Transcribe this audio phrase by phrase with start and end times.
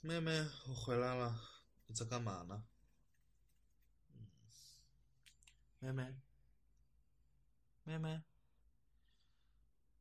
[0.00, 1.40] 妹妹，我回来了，
[1.86, 2.64] 你在干嘛呢？
[4.14, 4.30] 嗯，
[5.80, 6.14] 妹妹，
[7.82, 8.22] 妹妹，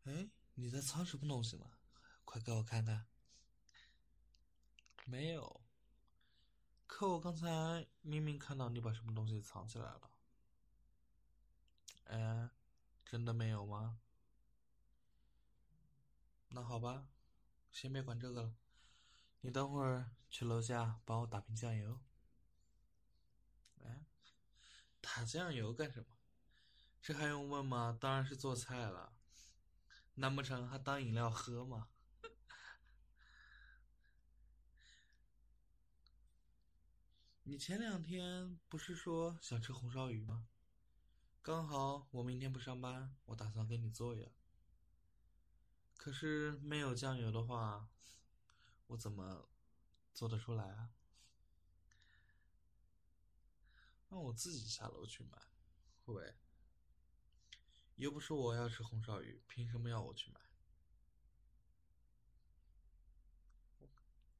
[0.04, 1.72] 哎，你在藏什么东西呢？
[2.26, 3.08] 快给我看看。
[5.06, 5.62] 没有，
[6.86, 10.12] 可我刚才明明看到你把什么东西藏起来了。
[12.06, 12.52] 哎，
[13.04, 14.00] 真的没有吗？
[16.50, 17.10] 那好吧，
[17.72, 18.54] 先别管这个了。
[19.42, 22.00] 你等会儿去楼下帮我打瓶酱油。
[23.84, 24.06] 哎，
[25.00, 26.08] 打酱油干什么？
[27.02, 27.98] 这还用问吗？
[28.00, 29.14] 当然是做菜了。
[30.16, 31.90] 难不成还当饮料喝吗？
[37.44, 40.48] 你前两天不是说想吃红烧鱼吗？
[41.42, 44.28] 刚好我明天不上班，我打算给你做呀。
[45.96, 47.88] 可是没有酱油的话。
[48.88, 49.48] 我怎么
[50.14, 50.94] 做得出来啊？
[54.10, 55.38] 那我自己下楼去买。
[56.06, 56.36] 喂，
[57.96, 60.40] 又不是我要吃红烧鱼，凭什么要我去买？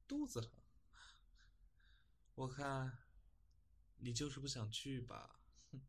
[0.06, 0.50] 肚子疼。
[2.34, 2.98] 我看
[3.96, 5.38] 你就是不想去吧。
[5.70, 5.82] 哼。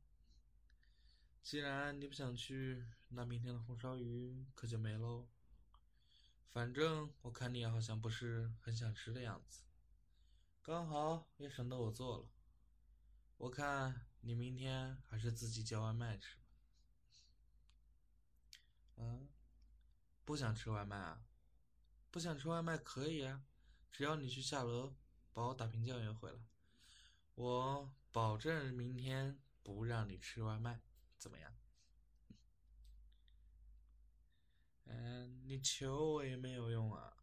[1.42, 5.30] 既然你不想去，那明天的红烧鱼可就没喽。
[6.52, 9.64] 反正我看你好像不是很想吃的样子，
[10.62, 12.30] 刚好也省得我做了。
[13.38, 16.44] 我看你明天还是自己叫外卖吃吧。
[18.98, 19.30] 嗯，
[20.26, 21.24] 不想吃外卖啊？
[22.12, 23.46] 不想吃外卖可以啊，
[23.92, 24.96] 只要你去下楼
[25.32, 26.40] 帮我打瓶酱油回来，
[27.36, 30.82] 我保证明天不让你吃外卖，
[31.18, 31.56] 怎么样？
[34.92, 37.14] 嗯，你求我也没有用啊！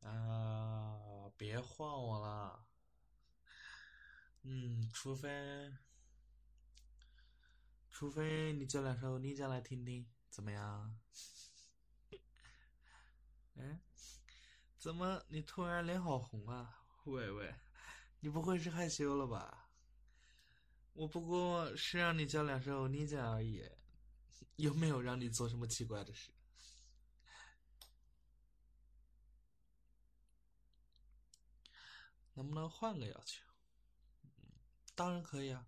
[0.00, 2.66] 啊，别晃我了。
[4.44, 5.76] 嗯，除非，
[7.90, 10.98] 除非你叫两首你讲来听听，怎么样？
[13.54, 13.80] 嗯，
[14.78, 16.82] 怎么你突然脸好红啊？
[17.04, 17.54] 喂喂，
[18.20, 19.68] 你不会是害羞了吧？
[20.94, 23.70] 我不过是让你教两首你讲而已。
[24.56, 26.30] 有没有让你做什么奇怪的事？
[32.34, 33.44] 能不能换个要求？
[34.24, 34.30] 嗯，
[34.94, 35.66] 当然可以啊，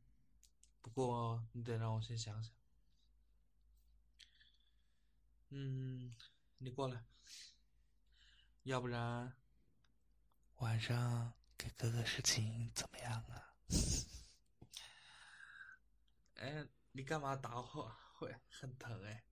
[0.81, 2.53] 不过你得让我先想想。
[5.51, 6.17] 嗯，
[6.59, 7.05] 你过来，
[8.63, 9.37] 要不然
[10.57, 13.55] 晚上给哥哥侍寝怎么样啊？
[16.37, 17.95] 哎，你干嘛打我？
[18.25, 19.23] 会很疼哎！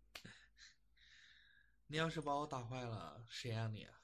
[1.86, 3.98] 你要是把我打坏了，谁让你啊？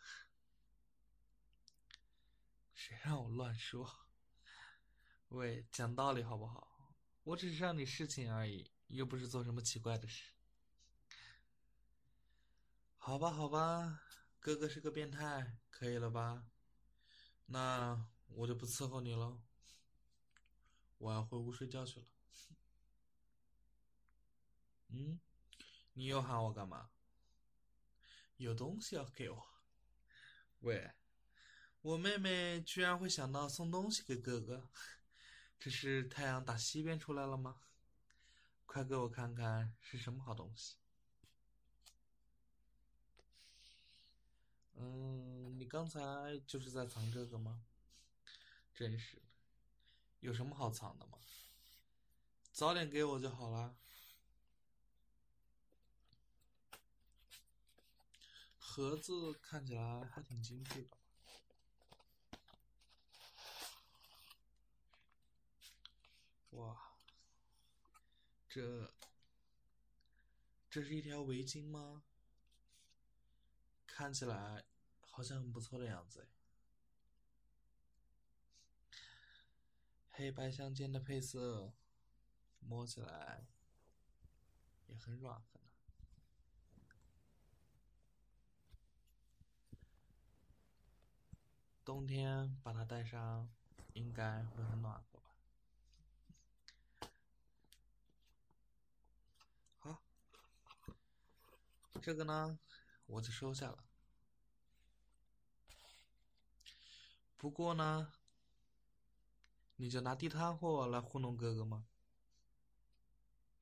[2.74, 4.08] 谁让我乱说？
[5.28, 6.94] 喂，讲道理好不好？
[7.22, 10.32] 我只是让你侍寝而已，又不是做什么奇怪的事。
[12.96, 14.02] 好吧，好吧，
[14.40, 16.48] 哥哥是个变态，可以了吧？
[17.44, 19.42] 那我就不伺候你了，
[20.96, 22.06] 我要回屋睡觉去了。
[24.88, 25.20] 嗯，
[25.92, 26.90] 你又喊我干嘛？
[28.36, 29.48] 有东西要给我？
[30.60, 30.92] 喂，
[31.80, 34.70] 我妹妹居然会想到送东西给哥哥，
[35.58, 37.60] 这是太阳打西边出来了吗？
[38.64, 40.76] 快给我看看是什么好东西。
[44.74, 47.64] 嗯，你刚才就是在藏这个吗？
[48.74, 49.22] 真是的，
[50.20, 51.18] 有什么好藏的吗？
[52.52, 53.76] 早点给我就好了。
[58.78, 60.96] 盒子看起来还挺精致的，
[66.50, 66.92] 哇，
[68.48, 68.88] 这
[70.70, 72.04] 这是一条围巾吗？
[73.84, 74.64] 看起来
[75.00, 76.28] 好像很不错的样子，
[80.10, 81.74] 黑白相间的配色，
[82.60, 83.48] 摸起来
[84.86, 85.58] 也很软和
[91.88, 93.48] 冬天把它带上，
[93.94, 95.34] 应该会很暖和吧。
[99.78, 100.02] 好，
[102.02, 102.58] 这个呢，
[103.06, 103.86] 我就收下了。
[107.38, 108.12] 不过呢，
[109.76, 111.86] 你就拿地摊货来糊弄哥哥吗？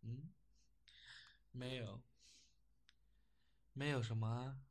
[0.00, 0.34] 嗯，
[1.52, 2.02] 没有，
[3.72, 4.65] 没有什么。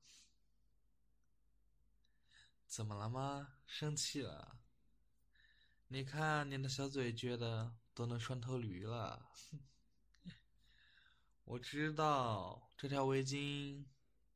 [2.76, 3.54] 怎么了吗？
[3.66, 4.60] 生气了？
[5.88, 9.30] 你看你的小嘴撅的都能穿头驴了。
[11.46, 13.86] 我知道这条围巾，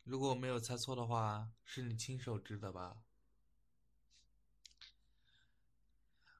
[0.05, 3.03] 如果我没有猜错的话，是你亲手织的吧？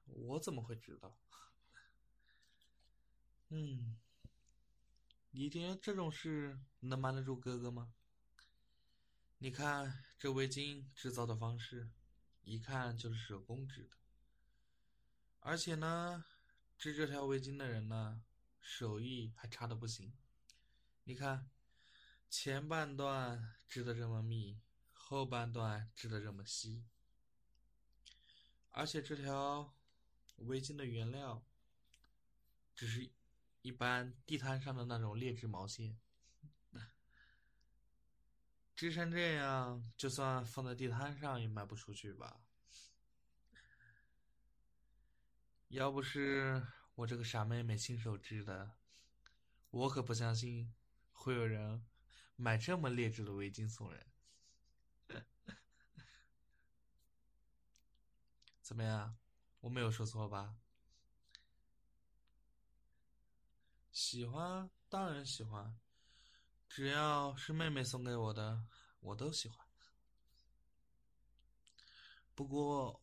[0.06, 1.18] 我怎么会知道？
[3.50, 3.98] 嗯，
[5.32, 7.92] 你觉得这种事能瞒得住哥哥吗？
[9.36, 11.88] 你看这围巾制造的方式，
[12.42, 13.96] 一看就是手工织的。
[15.38, 16.26] 而且呢，
[16.76, 18.22] 织这条围巾的人呢，
[18.60, 20.12] 手艺还差的不行。
[21.04, 21.48] 你看，
[22.28, 24.60] 前半段织的这么密，
[24.92, 26.84] 后半段织的这么稀，
[28.72, 29.74] 而且这条
[30.36, 31.42] 围巾的原料
[32.74, 33.10] 只是
[33.62, 35.98] 一般地摊上的那种劣质毛线，
[38.80, 42.40] 织成这样，就算放在地摊上也卖不出去吧？
[45.68, 48.78] 要不是我这个傻妹妹亲手织的，
[49.68, 50.72] 我可不相信。
[51.12, 51.86] 会有人
[52.36, 54.06] 买这么劣质的围巾送人？
[58.62, 59.18] 怎么样？
[59.60, 60.56] 我没有说错吧？
[63.92, 65.78] 喜欢，当然喜欢，
[66.70, 68.64] 只要是妹妹送给我的，
[69.00, 69.66] 我都喜欢。
[72.32, 73.02] 不过，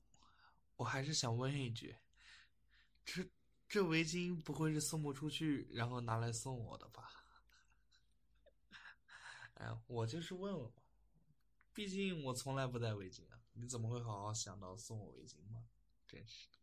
[0.78, 1.98] 我还是想问一句：
[3.04, 3.30] 这
[3.68, 7.12] 这围巾不会是送不出去，然后拿来送我的吧？
[9.56, 10.82] 哎，我就是问问嘛，
[11.74, 15.68] 毕竟我从来不戴围巾啊，你怎么会好好想到送我围巾吗？
[16.08, 16.58] 真是的。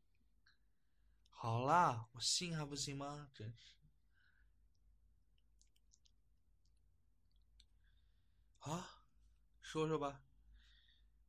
[1.29, 3.29] 好啦，我信还不行吗？
[3.35, 3.75] 真是。
[8.65, 9.05] 啊，
[9.61, 10.23] 说说吧，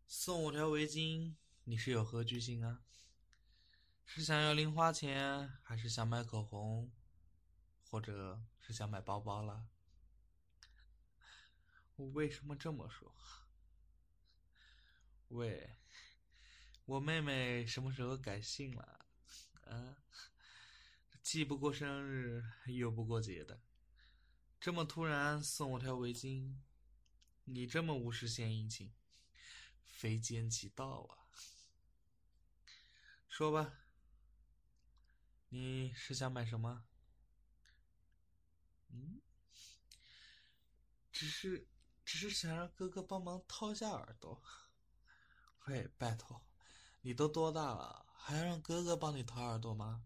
[0.08, 1.36] 送我条围巾，
[1.66, 2.86] 你是有何居心啊？
[4.06, 6.90] 是想要零花钱，还是想买口红，
[7.90, 9.68] 或者是想买包包了？
[11.98, 13.14] 我为什么这么说？
[15.28, 15.76] 喂，
[16.86, 19.06] 我妹妹什么时候改姓了？
[19.66, 19.98] 啊，
[21.22, 23.60] 既不过生日，又不过节的，
[24.58, 26.56] 这么突然送我条围巾，
[27.46, 28.94] 你这么无事献殷勤，
[29.84, 31.32] 非奸即盗啊！
[33.28, 33.74] 说吧，
[35.50, 36.86] 你是想买什么？
[38.90, 39.22] 嗯，
[41.12, 41.68] 只是。
[42.06, 44.40] 只是想让哥哥帮忙掏下耳朵。
[45.66, 46.46] 喂，拜托，
[47.02, 50.06] 你都多大了，还要让哥哥帮你掏耳朵吗？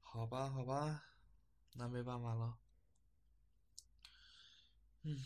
[0.00, 1.11] 好吧，好吧，
[1.74, 2.58] 那没办法了。
[5.02, 5.24] 嗯，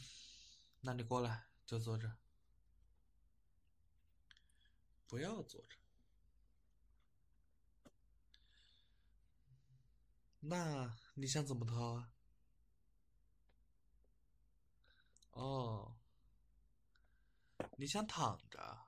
[0.81, 2.17] 那你过来，就坐着。
[5.07, 5.77] 不要坐着。
[10.41, 12.13] 那你想怎么掏啊？
[15.33, 15.97] 哦，
[17.77, 18.87] 你想躺着，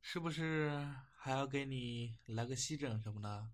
[0.00, 0.70] 是不是
[1.16, 3.50] 还要给你来个吸枕什么的？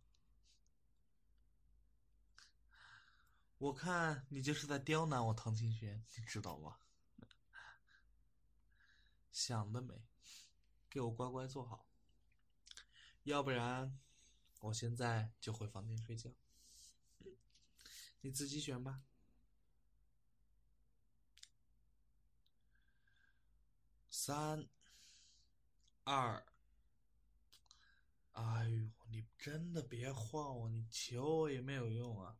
[3.59, 6.79] 我看你就是在刁难我唐清玄，你知道吗？
[9.33, 10.07] 想得美，
[10.89, 11.87] 给我乖乖坐好，
[13.25, 13.99] 要不然。
[14.61, 16.31] 我现在就回房间睡觉，
[18.21, 19.05] 你自己选吧。
[24.11, 24.69] 三、
[26.03, 26.45] 二，
[28.33, 32.37] 哎呦，你真的别晃我，你求我也没有用啊！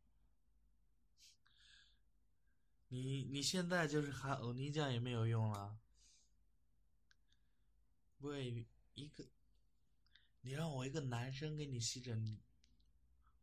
[2.89, 5.79] 你你现在就是喊欧尼酱也没有用了。
[8.19, 9.25] 喂，一个。
[10.41, 12.39] 你让我一个男生给你吸枕，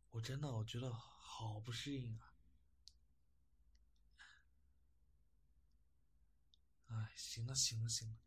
[0.09, 2.33] 我真的我觉得好不适应啊！
[6.87, 8.17] 哎，行了行了行了，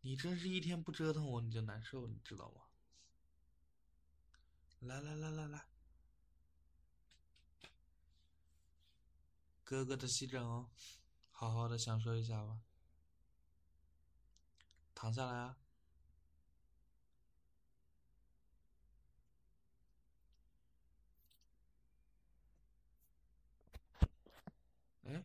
[0.00, 2.62] 你真是一天不折腾我你就难受，你知道吗？
[4.80, 5.68] 来来来来来，
[9.66, 10.70] 哥哥的吸枕哦，
[11.32, 12.60] 好好的享受一下吧，
[14.94, 15.58] 躺下来啊！
[25.02, 25.24] 哎，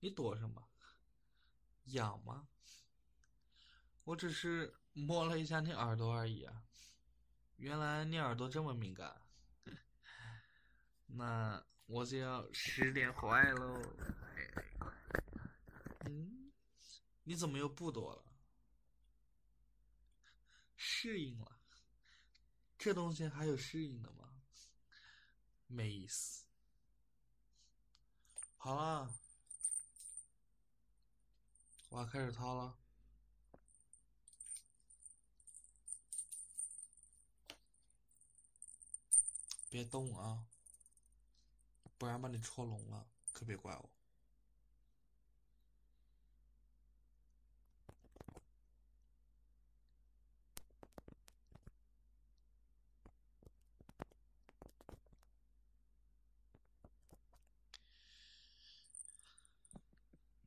[0.00, 0.66] 你躲什么？
[1.84, 2.48] 痒吗？
[4.04, 6.62] 我只是摸了一下你耳朵而已啊。
[7.56, 9.20] 原来你耳朵这么敏感。
[11.08, 13.80] 那我就要十点坏喽。
[16.00, 16.52] 嗯，
[17.24, 18.24] 你怎么又不躲了？
[20.76, 21.58] 适应了，
[22.76, 24.42] 这东西还有适应的吗？
[25.68, 26.44] 没意思。
[28.56, 29.14] 好了，
[31.88, 32.76] 我要开始掏了，
[39.70, 40.46] 别动啊，
[41.98, 43.90] 不然把你戳聋了，可别怪我。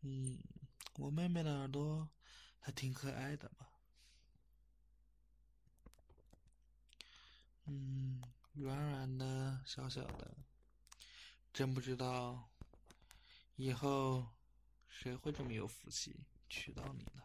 [0.01, 0.39] 嗯，
[0.98, 2.10] 我妹妹的耳朵
[2.60, 3.68] 还挺可爱的嘛。
[7.65, 10.36] 嗯，软软的，小小的，
[11.51, 12.50] 真不知道
[13.58, 14.25] 以后
[14.88, 16.15] 谁会这么有福气
[16.48, 17.24] 娶到你呢？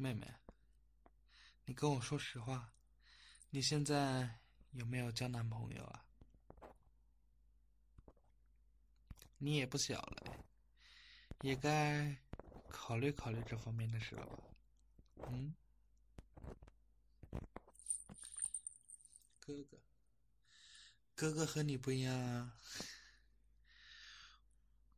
[0.00, 0.26] 妹妹，
[1.66, 2.74] 你跟我说实话，
[3.48, 4.38] 你现在
[4.72, 6.04] 有没有交男朋友啊？
[9.38, 10.44] 你也不小了，
[11.40, 12.14] 也该
[12.68, 14.38] 考虑考虑这方面的事了吧？
[15.30, 15.54] 嗯？
[19.38, 19.78] 哥哥，
[21.14, 22.58] 哥哥和你不一样啊，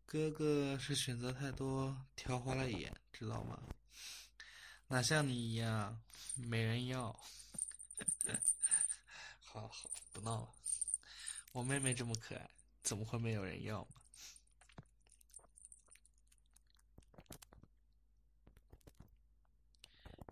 [0.05, 3.63] 哥哥是选择太多，挑花了眼，知道吗？
[4.93, 5.99] 哪像你一样
[6.37, 7.19] 没人要？
[9.41, 10.55] 好好不闹了，
[11.53, 12.51] 我妹妹这么可爱，
[12.83, 14.03] 怎么会没有人要嘛？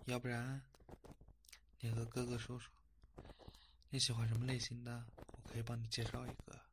[0.05, 0.61] 要不然
[1.79, 2.71] 你和哥哥说说，
[3.89, 5.07] 你喜欢什么类型的？
[5.43, 6.70] 我可以帮你介绍一个。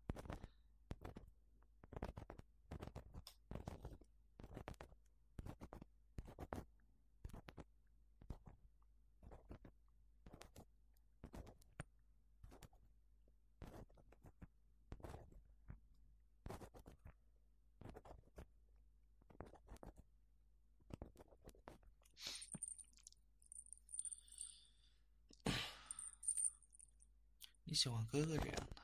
[27.77, 28.81] 喜欢哥哥这样的？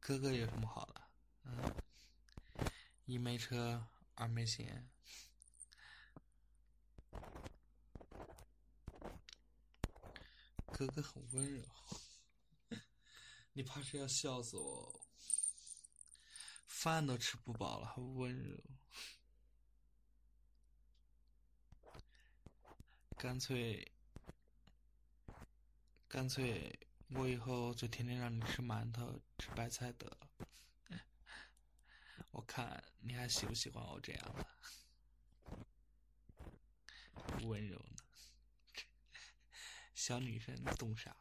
[0.00, 1.00] 哥哥有什么好的？
[1.44, 1.72] 嗯，
[3.04, 4.90] 一没车，二没钱，
[10.72, 11.64] 哥哥很温柔。
[13.54, 15.00] 你怕是要笑死我？
[16.66, 18.60] 饭都吃不饱了，还温柔？
[23.16, 23.92] 干脆。
[26.14, 26.78] 干脆
[27.08, 30.30] 我以后就天天让你吃馒头、吃白菜得了。
[32.30, 34.46] 我看你还喜不喜欢我这样的
[37.44, 38.04] 温柔呢？
[39.92, 41.16] 小女生懂啥？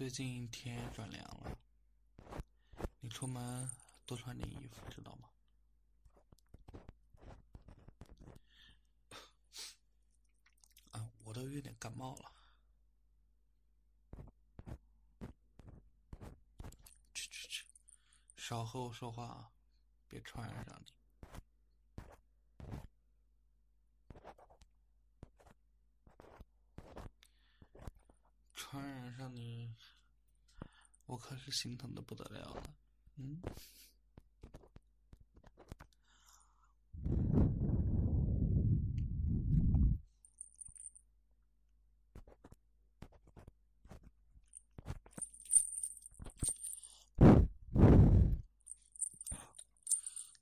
[0.00, 1.58] 最近天转凉了，
[3.00, 3.70] 你出门
[4.06, 5.28] 多穿点衣服，知道吗？
[10.92, 12.32] 啊，我都有点感冒了。
[17.12, 17.66] 去去去，
[18.38, 19.52] 少和我说话啊，
[20.08, 20.94] 别传染上你。
[28.54, 29.74] 传染上你，
[31.10, 32.62] 我可是心疼的不得了了。
[33.16, 33.42] 嗯。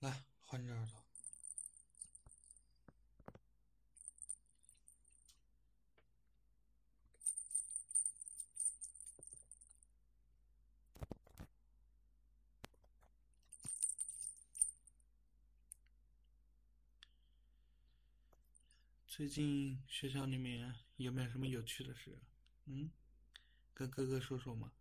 [0.01, 0.99] 来，换这耳朵。
[19.19, 22.17] 最近学校里面有没有什么有趣的事？
[22.67, 22.89] 嗯，
[23.75, 24.73] 跟哥哥说说嘛。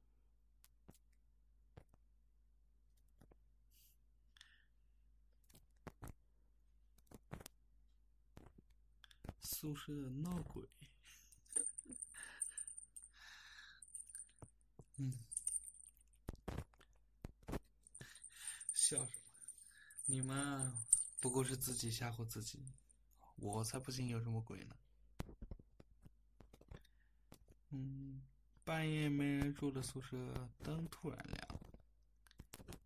[9.42, 10.70] 宿舍闹鬼。
[14.98, 15.14] 嗯，
[18.76, 19.10] 笑什么？
[20.06, 20.72] 你们
[21.20, 22.64] 不过是自己吓唬自己。
[23.38, 24.76] 我才不信有什么鬼呢！
[27.70, 28.22] 嗯，
[28.64, 30.18] 半夜没人住的宿舍
[30.64, 31.60] 灯突然亮，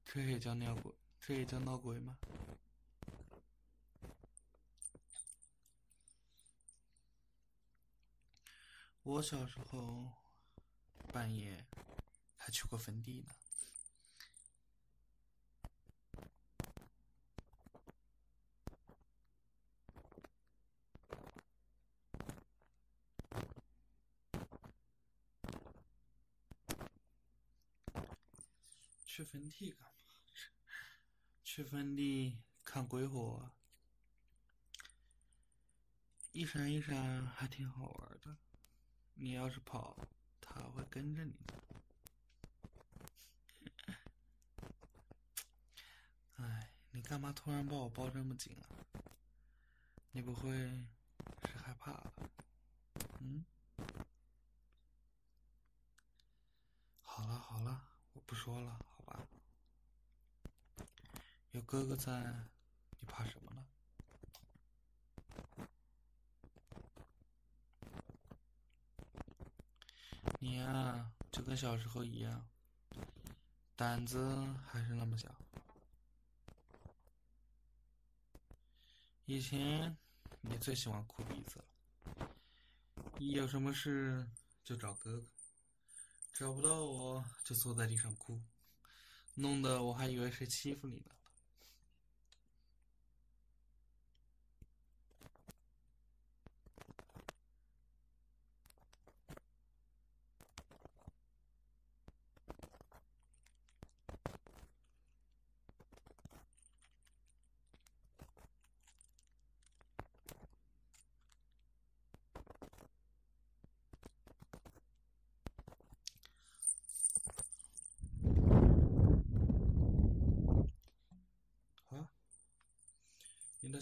[0.05, 0.93] 这也叫闹鬼？
[1.19, 2.17] 这也叫闹鬼吗？
[9.03, 10.11] 我小时候
[11.11, 11.65] 半夜
[12.35, 13.33] 还去过坟地呢。
[29.31, 29.87] 坟地干嘛？
[31.41, 33.49] 去坟地看鬼火，
[36.33, 38.35] 一闪一闪，还挺好玩的。
[39.13, 39.97] 你要是跑，
[40.41, 41.63] 他会跟着你的。
[46.35, 48.67] 哎，你干嘛突然把我抱这么紧啊？
[50.11, 52.13] 你不会是害怕了？
[53.21, 53.45] 嗯？
[57.01, 58.77] 好了好了，我不说了。
[61.51, 62.11] 有哥哥在，
[62.99, 63.65] 你怕什么呢？
[70.37, 72.45] 你呀，就跟小时候一样，
[73.77, 74.19] 胆子
[74.67, 75.33] 还是那么小。
[79.23, 79.97] 以前
[80.41, 82.29] 你最喜欢哭鼻子了，
[83.17, 84.29] 一有什么事
[84.61, 85.27] 就找哥哥，
[86.33, 88.43] 找不到我就坐在地上哭，
[89.35, 91.15] 弄得我还以为谁欺负你呢。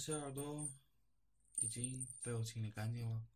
[0.09, 0.67] 你的耳朵
[1.61, 3.27] 已经被我清理干净了。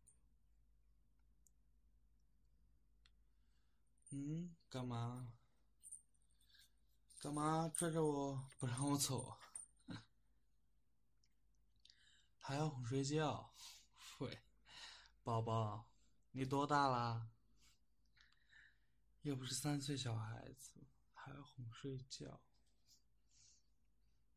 [4.10, 5.32] 嗯，干嘛？
[7.20, 9.38] 干嘛拽着我不让我走？
[12.40, 13.54] 还要哄睡觉？
[14.18, 14.42] 喂，
[15.22, 15.88] 宝宝，
[16.32, 17.30] 你多大啦？
[19.22, 22.40] 又不是三岁小孩子，还要哄睡觉？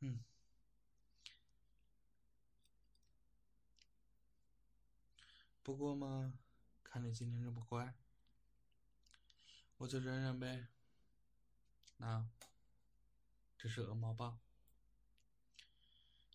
[0.02, 0.24] 嗯。
[5.68, 6.40] 不过嘛，
[6.82, 7.94] 看你今天这么乖，
[9.76, 10.70] 我就忍忍呗。
[11.98, 12.30] 那，
[13.58, 14.40] 这是鹅毛棒，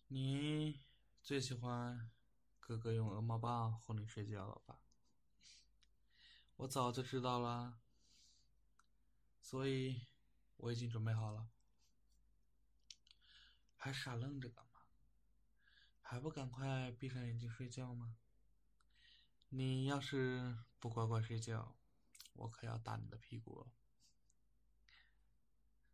[0.09, 0.79] 你
[1.23, 2.11] 最喜欢
[2.59, 4.79] 哥哥用鹅毛棒哄你睡觉了吧？
[6.57, 7.79] 我早就知道了，
[9.41, 10.05] 所以
[10.57, 11.49] 我已经准备好了。
[13.77, 14.81] 还傻愣着干嘛？
[16.03, 18.15] 还不赶快闭上眼睛睡觉吗？
[19.55, 21.75] 你要是不乖乖睡觉，
[22.33, 23.71] 我可要打你的屁股哦。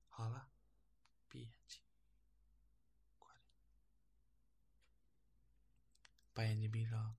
[0.08, 0.50] 好了，
[1.28, 1.82] 闭眼睛，
[3.18, 3.54] 快点，
[6.34, 7.19] 把眼睛闭上。